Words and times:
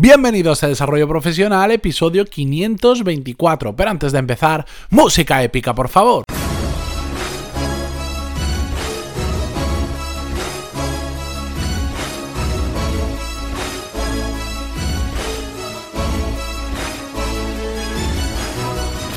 Bienvenidos 0.00 0.62
a 0.62 0.68
Desarrollo 0.68 1.08
Profesional, 1.08 1.72
episodio 1.72 2.24
524. 2.24 3.74
Pero 3.74 3.90
antes 3.90 4.12
de 4.12 4.20
empezar, 4.20 4.64
música 4.90 5.42
épica, 5.42 5.74
por 5.74 5.88
favor. 5.88 6.22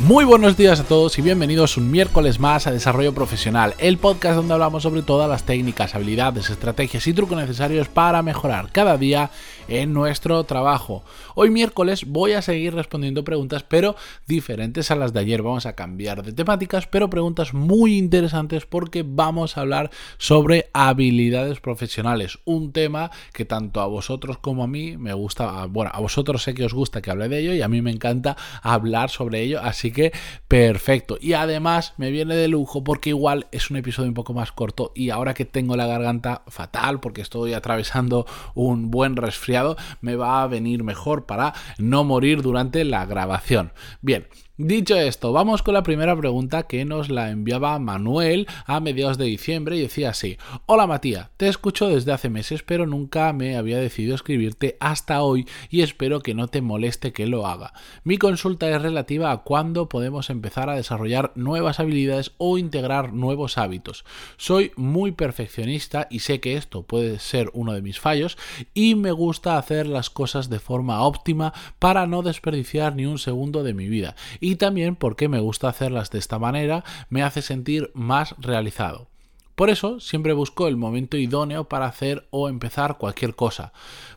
Muy 0.04 0.26
buenos 0.26 0.58
días 0.58 0.80
a 0.80 0.84
todos 0.84 1.20
y 1.20 1.22
bienvenidos 1.22 1.78
un 1.78 1.92
miércoles 1.92 2.40
más 2.40 2.66
a 2.66 2.72
Desarrollo 2.72 3.14
Profesional, 3.14 3.76
el 3.78 4.00
podcast 4.00 4.36
donde 4.36 4.56
hablamos 4.56 4.82
sobre 4.82 5.04
todas 5.04 5.30
las 5.30 5.44
técnicas, 5.44 5.94
habilidades, 5.94 6.50
estrategias 6.50 7.06
y 7.06 7.14
trucos 7.14 7.38
necesarios 7.38 7.88
para 7.88 8.24
mejorar 8.24 8.72
cada 8.72 8.98
día 8.98 9.30
en 9.68 9.94
nuestro 9.94 10.44
trabajo. 10.44 11.04
Hoy 11.36 11.52
miércoles 11.52 12.06
voy 12.08 12.34
a 12.34 12.42
seguir 12.42 12.74
respondiendo 12.74 13.24
preguntas, 13.24 13.64
pero 13.64 13.96
diferentes 14.28 14.90
a 14.90 14.96
las 14.96 15.14
de 15.14 15.20
ayer. 15.20 15.44
Vamos 15.44 15.68
a 15.68 15.76
cambiar 15.76 16.24
de 16.24 16.34
temáticas, 16.34 16.88
pero 16.88 17.10
preguntas 17.10 17.54
muy 17.54 17.98
interesantes 17.98 18.66
porque 18.66 19.04
vamos 19.06 19.56
a 19.56 19.62
hablar 19.62 19.92
sobre 20.18 20.72
habilidades 20.74 21.60
profesionales, 21.60 22.40
un 22.44 22.74
tema 22.74 23.12
que 23.34 23.46
tanto 23.46 23.82
a 23.82 23.86
vosotros 23.86 24.40
como 24.40 24.64
a 24.64 24.68
mí 24.68 24.98
me 24.98 25.14
gusta, 25.14 25.68
bueno, 25.68 25.92
a 25.94 26.00
vosotros 26.02 26.42
sé 26.42 26.56
que 26.56 26.66
os 26.66 26.74
gusta 26.74 27.04
que 27.04 27.12
hable 27.12 27.30
de 27.30 27.40
ello 27.40 27.54
y 27.54 27.62
a 27.62 27.68
mí 27.68 27.84
me 27.84 27.92
encanta 27.92 28.36
hablar 28.64 29.12
sobre 29.12 29.42
ello, 29.42 29.62
así 29.62 29.91
que 29.92 30.12
perfecto. 30.48 31.18
Y 31.20 31.34
además 31.34 31.94
me 31.98 32.12
viene 32.12 32.36
de 32.36 32.48
lujo 32.48 32.84
porque 32.84 33.10
igual 33.10 33.48
es 33.52 33.70
un 33.70 33.78
episodio 33.78 34.10
un 34.10 34.14
poco 34.14 34.34
más 34.34 34.52
corto 34.52 34.92
y 34.96 35.10
ahora 35.10 35.34
que 35.34 35.46
tengo 35.46 35.76
la 35.76 35.88
garganta 35.88 36.44
fatal 36.48 37.00
porque 37.00 37.22
estoy 37.22 37.54
atravesando 37.54 38.26
un 38.56 38.92
buen 38.92 39.16
resfriado, 39.16 39.78
me 40.02 40.16
va 40.16 40.44
a 40.44 40.48
venir 40.48 40.84
mejor 40.84 41.26
para 41.26 41.54
no 41.78 42.04
morir 42.04 42.42
durante 42.42 42.84
la 42.84 43.06
grabación. 43.06 43.74
Bien, 44.02 44.28
Dicho 44.58 44.98
esto, 44.98 45.32
vamos 45.32 45.64
con 45.64 45.74
la 45.74 45.82
primera 45.82 46.14
pregunta 46.16 46.64
que 46.64 46.84
nos 46.84 47.10
la 47.10 47.30
enviaba 47.30 47.80
Manuel 47.80 48.48
a 48.66 48.82
mediados 48.82 49.18
de 49.18 49.24
diciembre 49.24 49.78
y 49.78 49.82
decía 49.82 50.10
así, 50.10 50.38
Hola 50.66 50.88
Matías, 50.88 51.30
te 51.38 51.48
escucho 51.48 51.88
desde 51.88 52.12
hace 52.12 52.30
meses 52.30 52.62
pero 52.62 52.86
nunca 52.86 53.32
me 53.32 53.56
había 53.56 53.80
decidido 53.80 54.14
escribirte 54.14 54.76
hasta 54.82 55.22
hoy 55.22 55.48
y 55.70 55.84
espero 55.84 56.20
que 56.20 56.34
no 56.34 56.50
te 56.50 56.62
moleste 56.62 57.14
que 57.14 57.28
lo 57.28 57.48
haga. 57.48 57.72
Mi 58.04 58.18
consulta 58.18 58.70
es 58.70 58.82
relativa 58.82 59.32
a 59.32 59.38
cuándo 59.38 59.88
podemos 59.88 60.30
empezar 60.30 60.70
a 60.70 60.76
desarrollar 60.76 61.32
nuevas 61.36 61.80
habilidades 61.80 62.34
o 62.38 62.58
integrar 62.58 63.14
nuevos 63.14 63.58
hábitos. 63.58 64.04
Soy 64.36 64.74
muy 64.76 65.14
perfeccionista 65.14 66.08
y 66.12 66.20
sé 66.20 66.42
que 66.42 66.58
esto 66.58 66.84
puede 66.84 67.20
ser 67.20 67.50
uno 67.54 67.72
de 67.72 67.82
mis 67.82 68.02
fallos 68.02 68.38
y 68.74 68.96
me 68.96 69.14
gusta 69.14 69.58
hacer 69.58 69.88
las 69.88 70.10
cosas 70.10 70.50
de 70.50 70.60
forma 70.60 71.04
óptima 71.04 71.54
para 71.80 72.06
no 72.06 72.22
desperdiciar 72.22 72.98
ni 72.98 73.06
un 73.06 73.18
segundo 73.18 73.64
de 73.64 73.74
mi 73.74 73.88
vida 73.88 74.18
y 74.42 74.56
también 74.58 74.98
porque 74.98 75.30
me 75.30 75.40
gusta 75.40 75.70
hacerlas 75.70 76.10
de 76.10 76.20
esta 76.20 76.38
manera, 76.40 76.84
me 77.10 77.24
hace 77.24 77.42
sentir 77.42 77.92
más 77.94 78.36
realizado. 78.40 79.08
Por 79.56 79.70
eso 79.70 80.00
siempre 80.00 80.34
busco 80.34 80.68
el 80.68 80.76
momento 80.76 81.18
idóneo 81.18 81.66
para 81.66 81.86
hacer 81.86 82.28
o 82.32 82.50
empezar 82.50 82.98
cualquier 82.98 83.36
cosa. 83.36 83.74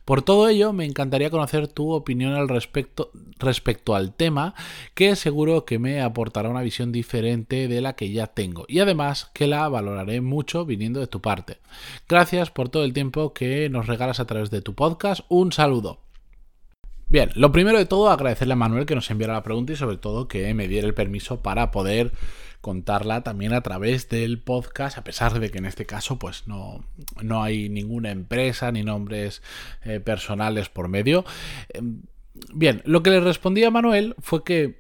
Por 0.07 0.23
todo 0.23 0.49
ello, 0.49 0.73
me 0.73 0.87
encantaría 0.87 1.29
conocer 1.29 1.69
tu 1.69 1.93
opinión 1.93 2.33
al 2.33 2.49
respecto, 2.49 3.11
respecto 3.39 3.95
al 3.95 4.15
tema, 4.15 4.55
que 4.95 5.17
seguro 5.17 5.67
que 5.67 5.79
me 5.79 6.01
aportará 6.01 6.49
una 6.49 6.63
visión 6.63 6.93
diferente 6.93 7.69
de 7.69 7.81
la 7.83 7.95
que 7.95 8.11
ya 8.11 8.29
tengo 8.29 8.65
y 8.69 8.79
además 8.79 9.31
que 9.35 9.47
la 9.47 9.69
valoraré 9.69 10.23
mucho 10.23 10.65
viniendo 10.65 11.01
de 11.01 11.09
tu 11.09 11.21
parte. 11.21 11.59
Gracias 12.09 12.51
por 12.51 12.71
todo 12.71 12.85
el 12.85 12.95
tiempo 12.95 13.35
que 13.35 13.69
nos 13.69 13.87
regalas 13.87 14.21
a 14.21 14.27
través 14.27 14.51
de 14.51 14.63
tu 14.63 14.75
podcast. 14.75 15.27
Un 15.29 15.53
saludo. 15.53 15.99
Bien, 17.15 17.31
lo 17.37 17.53
primero 17.53 17.79
de 17.79 17.87
todo, 17.87 18.11
agradecerle 18.11 18.55
a 18.55 18.57
Manuel 18.57 18.87
que 18.87 18.97
nos 18.97 19.09
enviara 19.09 19.35
la 19.35 19.45
pregunta 19.45 19.73
y 19.73 19.77
sobre 19.77 19.99
todo 19.99 20.27
que 20.27 20.53
me 20.53 20.67
diera 20.67 20.89
el 20.89 20.95
permiso 20.95 21.43
para 21.43 21.71
poder 21.71 22.11
contarla 22.61 23.23
también 23.23 23.53
a 23.53 23.61
través 23.61 24.09
del 24.09 24.41
podcast, 24.41 24.99
a 24.99 25.05
pesar 25.05 25.39
de 25.39 25.49
que 25.49 25.59
en 25.59 25.67
este 25.67 25.87
caso 25.87 26.19
pues 26.19 26.49
no, 26.49 26.85
no 27.23 27.45
hay 27.45 27.69
ninguna 27.69 28.11
empresa 28.11 28.73
ni 28.73 28.83
nombres 28.83 29.43
eh, 29.85 30.01
personales 30.01 30.69
por 30.69 30.89
medio. 30.89 31.25
Em, 31.69 32.03
bien, 32.53 32.83
lo 32.85 33.05
que 33.05 33.11
le 33.11 33.21
respondí 33.21 33.63
a 33.63 33.71
Manuel 33.71 34.17
fue 34.19 34.43
que 34.43 34.79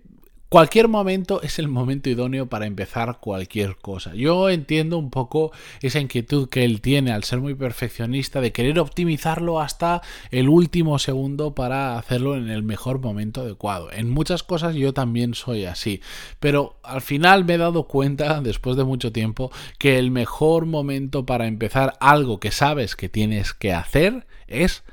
Cualquier 0.54 0.86
momento 0.86 1.42
es 1.42 1.58
el 1.58 1.66
momento 1.66 2.08
idóneo 2.10 2.48
para 2.48 2.66
empezar 2.66 3.18
cualquier 3.18 3.74
cosa. 3.74 4.14
Yo 4.14 4.48
entiendo 4.50 4.98
un 4.98 5.10
poco 5.10 5.50
esa 5.82 5.98
inquietud 5.98 6.48
que 6.48 6.64
él 6.64 6.80
tiene 6.80 7.10
al 7.10 7.24
ser 7.24 7.40
muy 7.40 7.56
perfeccionista 7.56 8.40
de 8.40 8.52
querer 8.52 8.78
optimizarlo 8.78 9.58
hasta 9.60 10.00
el 10.30 10.48
último 10.48 11.00
segundo 11.00 11.56
para 11.56 11.98
hacerlo 11.98 12.36
en 12.36 12.50
el 12.50 12.62
mejor 12.62 13.00
momento 13.00 13.40
adecuado. 13.40 13.90
En 13.90 14.10
muchas 14.10 14.44
cosas 14.44 14.76
yo 14.76 14.94
también 14.94 15.34
soy 15.34 15.64
así, 15.64 16.00
pero 16.38 16.78
al 16.84 17.00
final 17.00 17.44
me 17.44 17.54
he 17.54 17.58
dado 17.58 17.88
cuenta 17.88 18.40
después 18.40 18.76
de 18.76 18.84
mucho 18.84 19.10
tiempo 19.10 19.50
que 19.80 19.98
el 19.98 20.12
mejor 20.12 20.66
momento 20.66 21.26
para 21.26 21.48
empezar 21.48 21.94
algo 21.98 22.38
que 22.38 22.52
sabes 22.52 22.94
que 22.94 23.08
tienes 23.08 23.54
que 23.54 23.72
hacer 23.72 24.24
es 24.46 24.84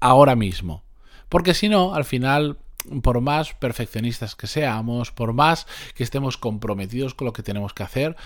ahora 0.00 0.34
mismo. 0.34 0.82
Porque 1.28 1.52
si 1.52 1.68
no, 1.68 1.94
al 1.94 2.06
final 2.06 2.56
por 3.02 3.20
más 3.20 3.54
perfeccionistas 3.54 4.34
que 4.34 4.46
seamos, 4.46 5.10
por 5.12 5.32
más 5.32 5.66
que 5.94 6.04
estemos 6.04 6.36
comprometidos 6.36 7.14
con 7.14 7.26
lo 7.26 7.32
que 7.32 7.42
tenemos 7.42 7.74
que 7.74 7.82
hacer, 7.82 8.16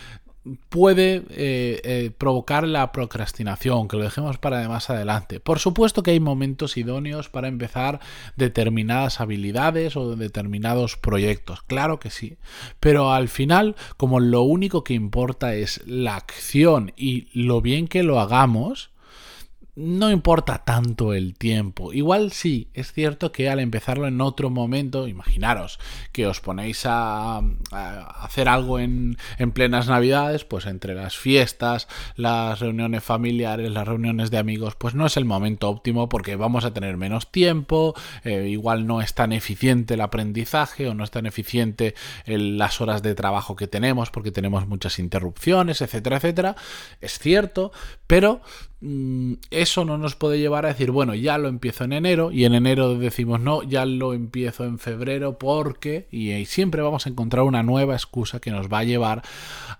puede 0.68 1.22
eh, 1.30 1.80
eh, 1.84 2.10
provocar 2.16 2.66
la 2.68 2.92
procrastinación, 2.92 3.88
que 3.88 3.96
lo 3.96 4.02
dejemos 4.02 4.38
para 4.38 4.68
más 4.68 4.90
adelante. 4.90 5.40
Por 5.40 5.58
supuesto 5.58 6.02
que 6.02 6.10
hay 6.10 6.20
momentos 6.20 6.76
idóneos 6.76 7.28
para 7.28 7.48
empezar 7.48 8.00
determinadas 8.36 9.20
habilidades 9.20 9.96
o 9.96 10.16
determinados 10.16 10.96
proyectos, 10.96 11.62
claro 11.62 11.98
que 11.98 12.10
sí, 12.10 12.36
pero 12.80 13.12
al 13.12 13.28
final, 13.28 13.74
como 13.96 14.20
lo 14.20 14.42
único 14.42 14.84
que 14.84 14.94
importa 14.94 15.54
es 15.54 15.80
la 15.86 16.16
acción 16.16 16.92
y 16.96 17.28
lo 17.32 17.62
bien 17.62 17.88
que 17.88 18.02
lo 18.02 18.20
hagamos, 18.20 18.90
no 19.76 20.10
importa 20.10 20.64
tanto 20.64 21.14
el 21.14 21.34
tiempo. 21.34 21.92
Igual 21.92 22.30
sí, 22.32 22.68
es 22.74 22.92
cierto 22.92 23.32
que 23.32 23.48
al 23.48 23.58
empezarlo 23.58 24.06
en 24.06 24.20
otro 24.20 24.50
momento, 24.50 25.08
imaginaros 25.08 25.80
que 26.12 26.26
os 26.26 26.40
ponéis 26.40 26.84
a, 26.86 27.40
hacer 28.20 28.48
algo 28.48 28.78
en, 28.78 29.16
en, 29.38 29.50
plenas 29.50 29.88
navidades, 29.88 30.44
pues 30.44 30.66
entre 30.66 30.94
las 30.94 31.16
fiestas, 31.16 31.88
las 32.16 32.60
reuniones 32.60 33.02
familiares, 33.02 33.70
las 33.70 33.86
reuniones 33.86 34.30
de 34.30 34.38
amigos, 34.38 34.76
pues 34.76 34.94
no 34.94 35.06
es 35.06 35.16
el 35.16 35.24
momento 35.24 35.68
óptimo 35.68 36.08
porque 36.08 36.36
vamos 36.36 36.64
a 36.64 36.72
tener 36.72 36.96
menos 36.96 37.32
tiempo, 37.32 37.94
eh, 38.22 38.48
igual 38.48 38.86
no 38.86 39.00
es 39.00 39.14
tan 39.14 39.32
eficiente 39.32 39.94
el 39.94 40.00
aprendizaje 40.00 40.88
o 40.88 40.94
no 40.94 41.02
es 41.02 41.10
tan 41.10 41.26
eficiente 41.26 41.94
las 42.26 42.80
horas 42.80 43.02
de 43.02 43.14
trabajo 43.14 43.56
que 43.56 43.66
tenemos 43.66 44.10
porque 44.10 44.30
tenemos 44.30 44.68
muchas 44.68 44.98
interrupciones, 44.98 45.80
etcétera, 45.80 46.16
etcétera. 46.16 46.56
Es 47.00 47.18
cierto, 47.18 47.72
pero 48.06 48.40
eso 49.50 49.84
no 49.86 49.96
nos 49.96 50.14
puede 50.14 50.38
llevar 50.38 50.66
a 50.66 50.68
decir, 50.68 50.90
bueno, 50.90 51.14
ya 51.14 51.38
lo 51.38 51.48
empiezo 51.48 51.84
en 51.84 51.94
enero 51.94 52.30
y 52.32 52.44
en 52.44 52.54
enero 52.54 52.98
decimos, 52.98 53.40
no, 53.40 53.62
ya 53.62 53.86
lo 53.86 54.12
empiezo 54.12 54.64
en 54.64 54.78
febrero 54.78 55.38
porque, 55.38 56.06
y, 56.10 56.44
siempre 56.44 56.82
vamos 56.82 57.06
a 57.06 57.08
encontrar 57.08 57.44
una 57.44 57.62
nueva 57.62 57.94
excusa 57.94 58.40
que 58.40 58.50
nos 58.50 58.70
va 58.70 58.80
a 58.80 58.84
llevar 58.84 59.22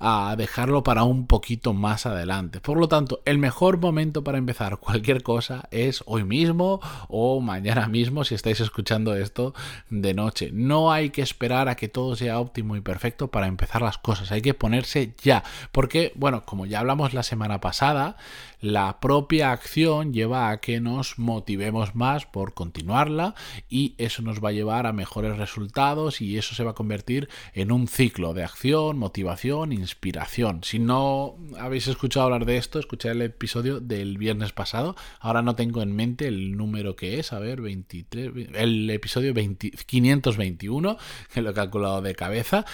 a 0.00 0.34
dejarlo 0.38 0.82
para 0.82 1.04
un 1.04 1.26
poquito 1.26 1.74
más 1.74 2.06
adelante. 2.06 2.60
Por 2.60 2.78
lo 2.78 2.88
tanto, 2.88 3.20
el 3.26 3.38
mejor 3.38 3.78
momento 3.78 4.24
para 4.24 4.38
empezar 4.38 4.78
cualquier 4.78 5.22
cosa 5.22 5.68
es 5.70 6.02
hoy 6.06 6.24
mismo 6.24 6.80
o 7.08 7.40
mañana 7.40 7.88
mismo 7.88 8.24
si 8.24 8.34
estáis 8.34 8.60
escuchando 8.60 9.14
esto 9.14 9.54
de 9.90 10.14
noche. 10.14 10.50
No 10.52 10.92
hay 10.92 11.10
que 11.10 11.22
esperar 11.22 11.68
a 11.68 11.76
que 11.76 11.88
todo 11.88 12.16
sea 12.16 12.40
óptimo 12.40 12.74
y 12.76 12.80
perfecto 12.80 13.28
para 13.28 13.48
empezar 13.48 13.82
las 13.82 13.98
cosas, 13.98 14.32
hay 14.32 14.40
que 14.40 14.54
ponerse 14.54 15.14
ya, 15.22 15.44
porque, 15.72 16.12
bueno, 16.14 16.44
como 16.44 16.64
ya 16.64 16.80
hablamos 16.80 17.12
la 17.12 17.22
semana 17.22 17.60
pasada, 17.60 18.16
la 18.60 18.83
propia 19.00 19.52
acción 19.52 20.12
lleva 20.12 20.50
a 20.50 20.60
que 20.60 20.80
nos 20.80 21.18
motivemos 21.18 21.94
más 21.94 22.26
por 22.26 22.54
continuarla 22.54 23.34
y 23.68 23.94
eso 23.98 24.22
nos 24.22 24.42
va 24.42 24.50
a 24.50 24.52
llevar 24.52 24.86
a 24.86 24.92
mejores 24.92 25.36
resultados 25.36 26.20
y 26.20 26.38
eso 26.38 26.54
se 26.54 26.64
va 26.64 26.72
a 26.72 26.74
convertir 26.74 27.28
en 27.52 27.72
un 27.72 27.88
ciclo 27.88 28.34
de 28.34 28.44
acción, 28.44 28.98
motivación, 28.98 29.72
inspiración. 29.72 30.62
Si 30.64 30.78
no 30.78 31.36
habéis 31.58 31.88
escuchado 31.88 32.26
hablar 32.26 32.44
de 32.44 32.56
esto, 32.56 32.78
escuchad 32.78 33.12
el 33.12 33.22
episodio 33.22 33.80
del 33.80 34.18
viernes 34.18 34.52
pasado. 34.52 34.96
Ahora 35.20 35.42
no 35.42 35.56
tengo 35.56 35.82
en 35.82 35.94
mente 35.94 36.26
el 36.28 36.56
número 36.56 36.96
que 36.96 37.18
es, 37.18 37.32
a 37.32 37.38
ver, 37.38 37.60
23, 37.60 38.32
el 38.54 38.90
episodio 38.90 39.34
521, 39.34 40.96
que 41.32 41.42
lo 41.42 41.50
he 41.50 41.54
calculado 41.54 42.02
de 42.02 42.14
cabeza, 42.14 42.64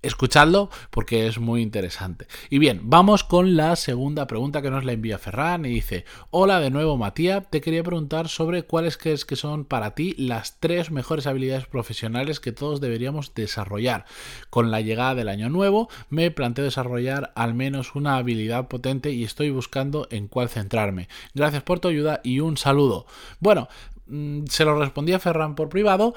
Escuchadlo 0.00 0.70
porque 0.90 1.26
es 1.26 1.40
muy 1.40 1.60
interesante. 1.60 2.28
Y 2.50 2.58
bien, 2.58 2.82
vamos 2.84 3.24
con 3.24 3.56
la 3.56 3.74
segunda 3.74 4.28
pregunta 4.28 4.62
que 4.62 4.70
nos 4.70 4.84
la 4.84 4.92
envía 4.92 5.18
Ferran 5.18 5.64
y 5.64 5.70
dice, 5.70 6.04
hola 6.30 6.60
de 6.60 6.70
nuevo 6.70 6.96
Matías, 6.96 7.50
te 7.50 7.60
quería 7.60 7.82
preguntar 7.82 8.28
sobre 8.28 8.62
cuáles 8.62 8.96
crees 8.96 9.24
que 9.24 9.34
son 9.34 9.64
para 9.64 9.96
ti 9.96 10.14
las 10.16 10.60
tres 10.60 10.92
mejores 10.92 11.26
habilidades 11.26 11.66
profesionales 11.66 12.38
que 12.38 12.52
todos 12.52 12.80
deberíamos 12.80 13.34
desarrollar. 13.34 14.04
Con 14.50 14.70
la 14.70 14.80
llegada 14.82 15.16
del 15.16 15.28
año 15.28 15.48
nuevo 15.48 15.88
me 16.10 16.30
planteo 16.30 16.64
desarrollar 16.64 17.32
al 17.34 17.54
menos 17.54 17.96
una 17.96 18.18
habilidad 18.18 18.68
potente 18.68 19.10
y 19.10 19.24
estoy 19.24 19.50
buscando 19.50 20.06
en 20.10 20.28
cuál 20.28 20.48
centrarme. 20.48 21.08
Gracias 21.34 21.64
por 21.64 21.80
tu 21.80 21.88
ayuda 21.88 22.20
y 22.22 22.38
un 22.38 22.56
saludo. 22.56 23.06
Bueno, 23.40 23.66
mm, 24.06 24.44
se 24.46 24.64
lo 24.64 24.78
respondí 24.78 25.12
a 25.12 25.18
Ferran 25.18 25.56
por 25.56 25.68
privado, 25.68 26.14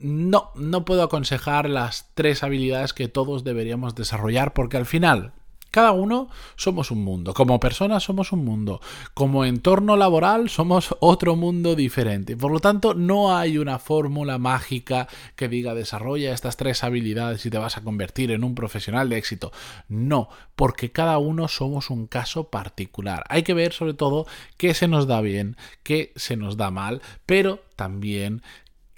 no, 0.00 0.50
no 0.54 0.84
puedo 0.84 1.02
aconsejar 1.02 1.68
las 1.68 2.10
tres 2.14 2.42
habilidades 2.42 2.92
que 2.92 3.08
todos 3.08 3.44
deberíamos 3.44 3.94
desarrollar 3.94 4.52
porque 4.52 4.76
al 4.76 4.86
final 4.86 5.32
cada 5.70 5.92
uno 5.92 6.28
somos 6.56 6.90
un 6.90 7.04
mundo, 7.04 7.32
como 7.32 7.60
personas 7.60 8.02
somos 8.02 8.32
un 8.32 8.44
mundo, 8.44 8.80
como 9.14 9.44
entorno 9.44 9.96
laboral 9.96 10.48
somos 10.48 10.96
otro 11.00 11.36
mundo 11.36 11.76
diferente. 11.76 12.36
Por 12.36 12.50
lo 12.50 12.58
tanto, 12.58 12.94
no 12.94 13.36
hay 13.36 13.56
una 13.56 13.78
fórmula 13.78 14.38
mágica 14.38 15.06
que 15.36 15.48
diga 15.48 15.74
desarrolla 15.74 16.32
estas 16.32 16.56
tres 16.56 16.82
habilidades 16.82 17.46
y 17.46 17.50
te 17.50 17.58
vas 17.58 17.76
a 17.76 17.82
convertir 17.82 18.32
en 18.32 18.42
un 18.42 18.56
profesional 18.56 19.08
de 19.08 19.18
éxito. 19.18 19.52
No, 19.88 20.28
porque 20.56 20.90
cada 20.90 21.18
uno 21.18 21.46
somos 21.46 21.90
un 21.90 22.08
caso 22.08 22.50
particular. 22.50 23.24
Hay 23.28 23.44
que 23.44 23.54
ver 23.54 23.72
sobre 23.72 23.94
todo 23.94 24.26
qué 24.56 24.74
se 24.74 24.88
nos 24.88 25.06
da 25.06 25.20
bien, 25.20 25.56
qué 25.84 26.12
se 26.16 26.36
nos 26.36 26.56
da 26.56 26.72
mal, 26.72 27.00
pero 27.26 27.62
también 27.76 28.42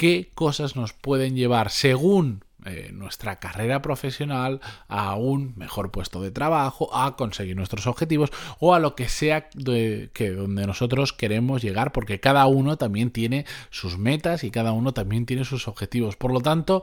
qué 0.02 0.32
cosas 0.34 0.74
nos 0.74 0.92
pueden 0.94 1.36
llevar 1.36 1.70
según 1.70 2.42
eh, 2.64 2.90
nuestra 2.92 3.38
carrera 3.38 3.82
profesional 3.82 4.60
a 4.88 5.14
un 5.14 5.52
mejor 5.54 5.92
puesto 5.92 6.20
de 6.20 6.32
trabajo, 6.32 6.92
a 6.92 7.14
conseguir 7.14 7.54
nuestros 7.54 7.86
objetivos 7.86 8.32
o 8.58 8.74
a 8.74 8.80
lo 8.80 8.96
que 8.96 9.08
sea 9.08 9.48
que 9.48 10.30
donde 10.36 10.66
nosotros 10.66 11.12
queremos 11.12 11.62
llegar, 11.62 11.92
porque 11.92 12.18
cada 12.18 12.46
uno 12.46 12.78
también 12.78 13.12
tiene 13.12 13.46
sus 13.70 13.96
metas 13.96 14.42
y 14.42 14.50
cada 14.50 14.72
uno 14.72 14.92
también 14.92 15.24
tiene 15.24 15.44
sus 15.44 15.68
objetivos. 15.68 16.16
Por 16.16 16.32
lo 16.32 16.40
tanto, 16.40 16.82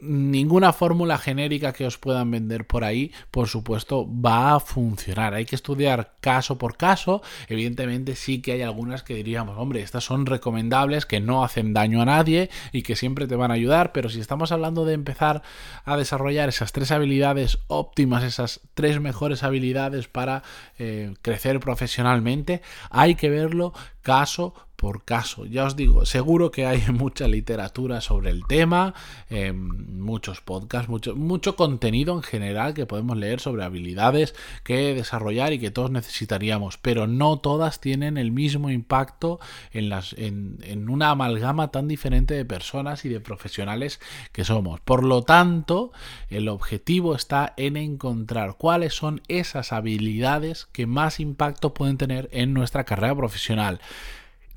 ninguna 0.00 0.72
fórmula 0.72 1.18
genérica 1.18 1.72
que 1.72 1.86
os 1.86 1.98
puedan 1.98 2.30
vender 2.30 2.66
por 2.66 2.84
ahí, 2.84 3.12
por 3.30 3.48
supuesto, 3.48 4.06
va 4.08 4.54
a 4.54 4.60
funcionar. 4.60 5.34
Hay 5.34 5.44
que 5.44 5.54
estudiar 5.54 6.14
caso 6.20 6.58
por 6.58 6.76
caso. 6.76 7.22
Evidentemente 7.48 8.16
sí 8.16 8.42
que 8.42 8.52
hay 8.52 8.62
algunas 8.62 9.02
que 9.02 9.14
diríamos, 9.14 9.56
hombre, 9.58 9.82
estas 9.82 10.04
son 10.04 10.26
recomendables, 10.26 11.06
que 11.06 11.20
no 11.20 11.44
hacen 11.44 11.72
daño 11.72 12.02
a 12.02 12.06
nadie 12.06 12.50
y 12.72 12.82
que 12.82 12.96
siempre 12.96 13.26
te 13.26 13.36
van 13.36 13.50
a 13.50 13.54
ayudar, 13.54 13.92
pero 13.92 14.08
si 14.08 14.20
estamos 14.20 14.52
hablando 14.52 14.84
de 14.84 14.94
empezar 14.94 15.42
a 15.84 15.96
desarrollar 15.96 16.48
esas 16.48 16.72
tres 16.72 16.90
habilidades 16.90 17.58
óptimas, 17.68 18.24
esas 18.24 18.60
tres 18.74 19.00
mejores 19.00 19.42
habilidades 19.42 20.08
para 20.08 20.42
eh, 20.78 21.14
crecer 21.22 21.60
profesionalmente, 21.60 22.62
hay 22.90 23.14
que 23.14 23.30
verlo 23.30 23.72
caso 24.04 24.54
por 24.84 25.02
caso. 25.04 25.46
Ya 25.46 25.64
os 25.64 25.76
digo, 25.76 26.04
seguro 26.04 26.50
que 26.50 26.66
hay 26.66 26.82
mucha 26.92 27.26
literatura 27.26 28.02
sobre 28.02 28.28
el 28.28 28.46
tema, 28.46 28.92
em, 29.30 29.98
muchos 29.98 30.42
podcasts, 30.42 30.90
mucho, 30.90 31.56
contenido 31.56 32.14
en 32.14 32.22
general 32.22 32.74
que 32.74 32.84
podemos 32.84 33.16
leer 33.16 33.40
sobre 33.40 33.64
habilidades 33.64 34.34
que 34.62 34.94
desarrollar 34.94 35.54
y 35.54 35.58
que 35.58 35.70
todos 35.70 35.90
necesitaríamos, 35.90 36.76
pero 36.76 37.06
no 37.06 37.38
todas 37.38 37.80
tienen 37.80 38.18
el 38.18 38.30
mismo 38.30 38.68
impacto 38.68 39.40
en 39.72 40.88
una 40.90 41.10
amalgama 41.10 41.68
tan 41.68 41.88
diferente 41.88 42.34
de 42.34 42.44
personas 42.44 43.06
y 43.06 43.08
de 43.08 43.20
profesionales 43.20 44.00
que 44.32 44.44
somos. 44.44 44.80
Por 44.80 45.02
lo 45.02 45.22
tanto, 45.22 45.92
el 46.28 46.48
objetivo 46.48 47.14
está 47.14 47.54
en 47.56 47.78
encontrar 47.78 48.56
cuáles 48.58 48.94
son 48.94 49.22
esas 49.28 49.72
habilidades 49.72 50.66
que 50.72 50.86
más 50.86 51.20
impacto 51.20 51.72
pueden 51.72 51.96
tener 51.96 52.28
en 52.32 52.52
nuestra 52.52 52.84
carrera 52.84 53.14
profesional. 53.14 53.80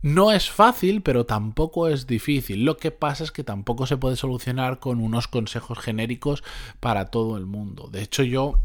No 0.02 0.32
es 0.32 0.50
fácil, 0.50 1.02
pero 1.02 1.26
tampoco 1.26 1.88
es 1.88 2.06
difícil. 2.08 2.66
Lo 2.66 2.78
que 2.78 2.92
pasa 2.92 3.24
es 3.24 3.32
que 3.32 3.44
tampoco 3.44 3.88
se 3.88 3.98
puede 3.98 4.16
solucionar 4.16 4.80
con 4.80 5.02
unos 5.02 5.28
consejos 5.28 5.80
genéricos 5.80 6.44
para 6.80 7.06
todo 7.06 7.38
el 7.38 7.46
mundo. 7.46 7.90
De 7.92 8.04
hecho, 8.04 8.24
yo 8.24 8.60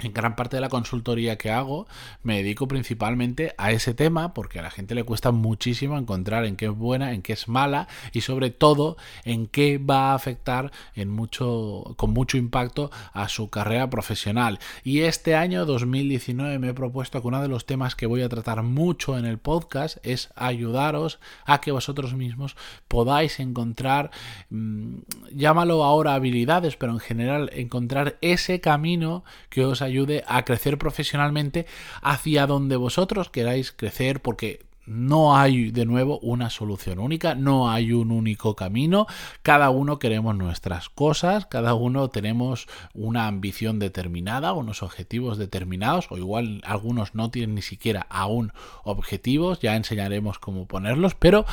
en 0.00 0.12
gran 0.12 0.36
parte 0.36 0.56
de 0.56 0.60
la 0.60 0.68
consultoría 0.68 1.38
que 1.38 1.50
hago 1.50 1.86
me 2.22 2.36
dedico 2.38 2.68
principalmente 2.68 3.54
a 3.56 3.72
ese 3.72 3.94
tema 3.94 4.34
porque 4.34 4.58
a 4.58 4.62
la 4.62 4.70
gente 4.70 4.94
le 4.94 5.04
cuesta 5.04 5.30
muchísimo 5.30 5.96
encontrar 5.96 6.44
en 6.44 6.56
qué 6.56 6.66
es 6.66 6.76
buena, 6.76 7.12
en 7.12 7.22
qué 7.22 7.32
es 7.32 7.48
mala 7.48 7.88
y 8.12 8.20
sobre 8.20 8.50
todo 8.50 8.96
en 9.24 9.46
qué 9.46 9.78
va 9.78 10.10
a 10.10 10.14
afectar 10.14 10.70
en 10.94 11.10
mucho, 11.10 11.94
con 11.96 12.10
mucho 12.10 12.36
impacto 12.36 12.90
a 13.12 13.28
su 13.28 13.48
carrera 13.48 13.88
profesional. 13.88 14.58
Y 14.84 15.00
este 15.00 15.34
año 15.34 15.64
2019 15.64 16.58
me 16.58 16.68
he 16.68 16.74
propuesto 16.74 17.20
que 17.20 17.28
uno 17.28 17.40
de 17.40 17.48
los 17.48 17.66
temas 17.66 17.94
que 17.94 18.06
voy 18.06 18.22
a 18.22 18.28
tratar 18.28 18.62
mucho 18.62 19.16
en 19.18 19.24
el 19.24 19.38
podcast 19.38 19.98
es 20.02 20.30
ayudaros 20.36 21.18
a 21.44 21.60
que 21.60 21.72
vosotros 21.72 22.14
mismos 22.14 22.56
podáis 22.88 23.40
encontrar, 23.40 24.10
mm, 24.50 24.96
llámalo 25.32 25.84
ahora 25.84 26.14
habilidades, 26.14 26.76
pero 26.76 26.92
en 26.92 27.00
general 27.00 27.50
encontrar 27.54 28.18
ese 28.20 28.60
camino 28.60 29.24
que 29.48 29.64
os 29.64 29.82
ayude 29.86 30.24
a 30.26 30.44
crecer 30.44 30.78
profesionalmente 30.78 31.66
hacia 32.02 32.46
donde 32.46 32.76
vosotros 32.76 33.30
queráis 33.30 33.72
crecer, 33.72 34.20
porque 34.20 34.66
no 34.86 35.36
hay 35.36 35.70
de 35.70 35.84
nuevo 35.84 36.18
una 36.20 36.50
solución 36.50 36.98
única, 36.98 37.34
no 37.34 37.70
hay 37.70 37.92
un 37.92 38.10
único 38.10 38.54
camino, 38.54 39.06
cada 39.42 39.70
uno 39.70 39.98
queremos 39.98 40.36
nuestras 40.36 40.88
cosas, 40.88 41.46
cada 41.46 41.74
uno 41.74 42.08
tenemos 42.08 42.68
una 42.94 43.26
ambición 43.26 43.78
determinada, 43.78 44.52
unos 44.52 44.82
objetivos 44.82 45.38
determinados, 45.38 46.06
o 46.10 46.18
igual 46.18 46.62
algunos 46.64 47.14
no 47.14 47.30
tienen 47.30 47.56
ni 47.56 47.62
siquiera 47.62 48.06
aún 48.10 48.52
objetivos, 48.84 49.60
ya 49.60 49.76
enseñaremos 49.76 50.38
cómo 50.38 50.66
ponerlos, 50.66 51.14
pero 51.14 51.44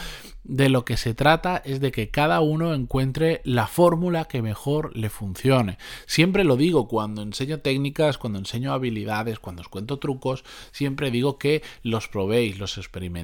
de 0.43 0.69
lo 0.69 0.83
que 0.83 0.97
se 0.97 1.13
trata 1.13 1.61
es 1.63 1.79
de 1.79 1.91
que 1.91 2.09
cada 2.09 2.41
uno 2.41 2.73
encuentre 2.73 3.41
la 3.45 3.65
fórmula 3.67 4.25
que 4.25 4.41
mejor 4.41 4.95
le 4.95 5.09
funcione. 5.09 5.77
Siempre 6.05 6.43
lo 6.43 6.57
digo 6.57 6.87
cuando 6.87 7.21
enseño 7.21 7.59
técnicas, 7.59 8.17
cuando 8.17 8.39
enseño 8.39 8.73
habilidades, 8.73 9.39
cuando 9.39 9.61
os 9.61 9.69
cuento 9.69 9.99
trucos, 9.99 10.43
siempre 10.71 11.11
digo 11.11 11.37
que 11.37 11.63
los 11.81 12.09
probéis, 12.09 12.59
los 12.59 12.77
experimentéis 12.77 13.22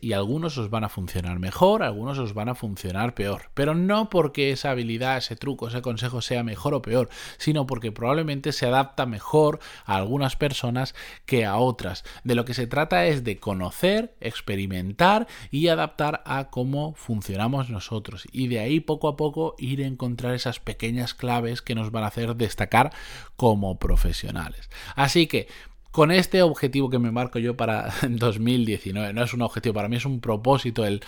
y 0.00 0.12
algunos 0.12 0.58
os 0.58 0.70
van 0.70 0.84
a 0.84 0.88
funcionar 0.88 1.38
mejor, 1.38 1.82
algunos 1.82 2.18
os 2.18 2.34
van 2.34 2.48
a 2.48 2.54
funcionar 2.54 3.14
peor. 3.14 3.50
Pero 3.54 3.74
no 3.74 4.08
porque 4.10 4.50
esa 4.50 4.70
habilidad, 4.70 5.16
ese 5.18 5.36
truco, 5.36 5.68
ese 5.68 5.82
consejo 5.82 6.20
sea 6.20 6.42
mejor 6.42 6.74
o 6.74 6.82
peor, 6.82 7.08
sino 7.38 7.66
porque 7.66 7.92
probablemente 7.92 8.52
se 8.52 8.66
adapta 8.66 9.06
mejor 9.06 9.60
a 9.84 9.96
algunas 9.96 10.36
personas 10.36 10.94
que 11.26 11.44
a 11.44 11.56
otras. 11.56 12.04
De 12.24 12.34
lo 12.34 12.44
que 12.44 12.54
se 12.54 12.66
trata 12.66 13.06
es 13.06 13.24
de 13.24 13.38
conocer, 13.38 14.14
experimentar 14.20 15.26
y 15.50 15.68
adaptar 15.68 16.22
a 16.26 16.50
cómo 16.50 16.94
funcionamos 16.94 17.70
nosotros 17.70 18.26
y 18.32 18.48
de 18.48 18.60
ahí 18.60 18.80
poco 18.80 19.08
a 19.08 19.16
poco 19.16 19.54
ir 19.58 19.82
a 19.82 19.86
encontrar 19.86 20.34
esas 20.34 20.60
pequeñas 20.60 21.14
claves 21.14 21.62
que 21.62 21.74
nos 21.74 21.90
van 21.90 22.04
a 22.04 22.08
hacer 22.08 22.36
destacar 22.36 22.92
como 23.36 23.78
profesionales. 23.78 24.68
Así 24.94 25.26
que 25.26 25.48
con 25.96 26.10
este 26.10 26.42
objetivo 26.42 26.90
que 26.90 26.98
me 26.98 27.10
marco 27.10 27.38
yo 27.38 27.56
para 27.56 27.90
2019. 28.06 29.14
No 29.14 29.24
es 29.24 29.32
un 29.32 29.40
objetivo, 29.40 29.76
para 29.76 29.88
mí 29.88 29.96
es 29.96 30.04
un 30.04 30.20
propósito 30.20 30.84
el, 30.84 31.02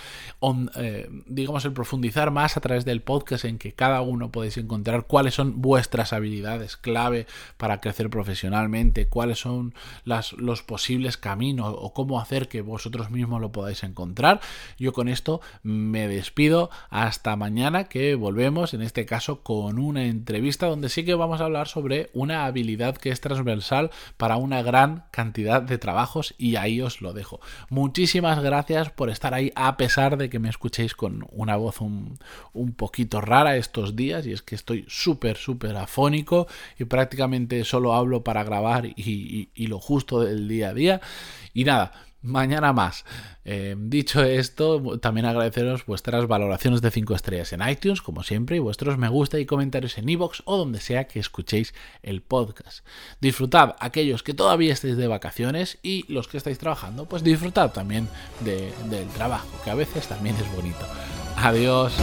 eh, 0.76 1.10
digamos, 1.26 1.66
el 1.66 1.74
profundizar 1.74 2.30
más 2.30 2.56
a 2.56 2.62
través 2.62 2.86
del 2.86 3.02
podcast 3.02 3.44
en 3.44 3.58
que 3.58 3.72
cada 3.72 4.00
uno 4.00 4.32
podéis 4.32 4.56
encontrar 4.56 5.04
cuáles 5.06 5.34
son 5.34 5.60
vuestras 5.60 6.14
habilidades 6.14 6.78
clave 6.78 7.26
para 7.58 7.82
crecer 7.82 8.08
profesionalmente, 8.08 9.08
cuáles 9.08 9.40
son 9.40 9.74
las, 10.04 10.32
los 10.32 10.62
posibles 10.62 11.18
caminos 11.18 11.74
o 11.76 11.92
cómo 11.92 12.18
hacer 12.18 12.48
que 12.48 12.62
vosotros 12.62 13.10
mismos 13.10 13.42
lo 13.42 13.52
podáis 13.52 13.82
encontrar. 13.82 14.40
Yo 14.78 14.94
con 14.94 15.08
esto 15.08 15.42
me 15.62 16.08
despido 16.08 16.70
hasta 16.88 17.36
mañana 17.36 17.84
que 17.84 18.14
volvemos, 18.14 18.72
en 18.72 18.80
este 18.80 19.04
caso 19.04 19.42
con 19.42 19.78
una 19.78 20.06
entrevista 20.06 20.66
donde 20.66 20.88
sí 20.88 21.04
que 21.04 21.12
vamos 21.12 21.42
a 21.42 21.44
hablar 21.44 21.68
sobre 21.68 22.08
una 22.14 22.46
habilidad 22.46 22.96
que 22.96 23.10
es 23.10 23.20
transversal 23.20 23.90
para 24.16 24.38
una 24.38 24.62
gran 24.62 24.77
cantidad 25.10 25.62
de 25.62 25.78
trabajos 25.78 26.34
y 26.38 26.56
ahí 26.56 26.80
os 26.80 27.00
lo 27.00 27.12
dejo. 27.12 27.40
Muchísimas 27.70 28.40
gracias 28.42 28.90
por 28.90 29.10
estar 29.10 29.34
ahí 29.34 29.52
a 29.54 29.76
pesar 29.76 30.16
de 30.16 30.30
que 30.30 30.38
me 30.38 30.48
escuchéis 30.48 30.94
con 30.94 31.26
una 31.30 31.56
voz 31.56 31.80
un, 31.80 32.18
poquito 32.76 33.20
rara 33.20 33.56
estos 33.56 33.96
días 33.96 34.26
y 34.26 34.32
es 34.32 34.42
que 34.42 34.54
estoy 34.54 34.84
súper, 34.88 35.36
súper 35.36 35.76
afónico 35.76 36.46
y 36.78 36.84
prácticamente 36.84 37.64
solo 37.64 37.94
hablo 37.94 38.22
para 38.22 38.44
grabar 38.44 38.86
y, 38.86 39.50
y 39.54 39.66
lo 39.66 39.80
justo 39.80 40.20
del 40.20 40.48
día 40.48 40.70
a 40.70 40.74
día. 40.74 41.00
Y 41.54 41.64
nada, 41.64 41.92
mañana 42.22 42.72
más. 42.72 43.04
Eh, 43.44 43.76
dicho 43.78 44.22
esto, 44.22 44.98
también 44.98 45.26
agradeceros 45.26 45.86
vuestras 45.86 46.26
valoraciones 46.26 46.82
de 46.82 46.90
5 46.90 47.14
estrellas 47.14 47.52
en 47.52 47.66
iTunes, 47.66 48.02
como 48.02 48.22
siempre, 48.22 48.56
y 48.56 48.60
vuestros 48.60 48.98
me 48.98 49.08
gusta 49.08 49.38
y 49.38 49.46
comentarios 49.46 49.98
en 49.98 50.08
iVoox 50.08 50.42
o 50.44 50.56
donde 50.56 50.80
sea 50.80 51.04
que 51.04 51.20
escuchéis 51.20 51.74
el 52.02 52.22
podcast. 52.22 52.84
Disfrutad 53.20 53.76
aquellos 53.80 54.22
que 54.22 54.34
todavía 54.34 54.72
estéis 54.72 54.96
de 54.96 55.06
vacaciones 55.06 55.78
y 55.82 56.04
los 56.12 56.28
que 56.28 56.36
estáis 56.36 56.58
trabajando, 56.58 57.06
pues 57.06 57.22
disfrutad 57.22 57.72
también 57.72 58.08
del 58.40 59.08
trabajo, 59.14 59.48
que 59.64 59.70
a 59.70 59.74
veces 59.74 60.06
también 60.08 60.36
es 60.36 60.54
bonito. 60.54 60.86
Adiós. 61.36 61.94